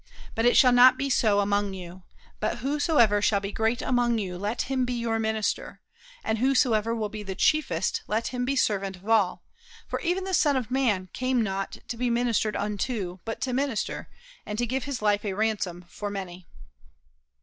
But 0.33 0.47
it 0.47 0.57
shall 0.57 0.71
not 0.71 0.97
be 0.97 1.11
so 1.11 1.41
among 1.41 1.75
you; 1.75 2.01
but 2.39 2.57
whosoever 2.57 3.21
shall 3.21 3.39
be 3.39 3.51
great 3.51 3.83
among 3.83 4.17
you 4.17 4.35
let 4.35 4.63
him 4.63 4.83
be 4.83 4.93
your 4.95 5.19
minister, 5.19 5.79
and 6.23 6.39
whosoever 6.39 6.95
will 6.95 7.07
be 7.07 7.21
the 7.21 7.35
chiefest 7.35 8.01
let 8.07 8.29
him 8.29 8.43
be 8.43 8.55
servant 8.55 8.95
of 8.95 9.07
all; 9.07 9.43
for 9.87 9.99
even 9.99 10.23
the 10.23 10.33
Son 10.33 10.55
of 10.55 10.71
man 10.71 11.09
came 11.13 11.43
not 11.43 11.77
to 11.87 11.97
be 11.97 12.09
ministered 12.09 12.55
unto, 12.55 13.19
but 13.25 13.39
to 13.41 13.53
minister, 13.53 14.07
and 14.43 14.57
give 14.67 14.85
his 14.85 15.03
life 15.03 15.23
a 15.23 15.33
ransom 15.35 15.85
for 15.87 16.09
many." 16.09 16.47